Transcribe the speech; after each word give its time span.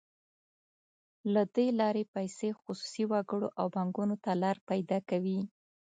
له 1.33 1.41
دې 1.55 1.67
لارې 1.79 2.03
پیسې 2.15 2.49
خصوصي 2.61 3.03
وګړو 3.11 3.47
او 3.59 3.65
بانکونو 3.75 4.15
ته 4.23 4.31
لار 4.43 4.57
پیدا 4.69 4.97
کوي. 5.09 5.39